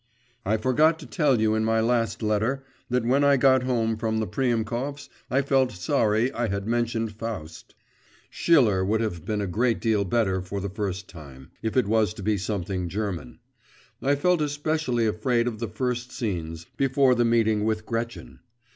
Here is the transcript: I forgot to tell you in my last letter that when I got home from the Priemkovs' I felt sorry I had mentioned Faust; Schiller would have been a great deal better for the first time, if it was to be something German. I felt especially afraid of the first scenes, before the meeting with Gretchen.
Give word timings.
I 0.43 0.57
forgot 0.57 0.97
to 0.97 1.05
tell 1.05 1.39
you 1.39 1.53
in 1.53 1.63
my 1.63 1.79
last 1.79 2.23
letter 2.23 2.63
that 2.89 3.05
when 3.05 3.23
I 3.23 3.37
got 3.37 3.61
home 3.61 3.97
from 3.97 4.17
the 4.17 4.25
Priemkovs' 4.25 5.09
I 5.29 5.43
felt 5.43 5.71
sorry 5.73 6.31
I 6.33 6.47
had 6.47 6.65
mentioned 6.65 7.11
Faust; 7.11 7.75
Schiller 8.31 8.83
would 8.83 8.99
have 8.99 9.25
been 9.25 9.41
a 9.41 9.45
great 9.45 9.79
deal 9.79 10.03
better 10.03 10.41
for 10.41 10.59
the 10.59 10.69
first 10.71 11.07
time, 11.07 11.51
if 11.61 11.77
it 11.77 11.85
was 11.85 12.15
to 12.15 12.23
be 12.23 12.35
something 12.39 12.89
German. 12.89 13.37
I 14.01 14.15
felt 14.15 14.41
especially 14.41 15.05
afraid 15.05 15.45
of 15.45 15.59
the 15.59 15.67
first 15.69 16.11
scenes, 16.11 16.65
before 16.77 17.13
the 17.13 17.23
meeting 17.23 17.63
with 17.63 17.85
Gretchen. 17.85 18.39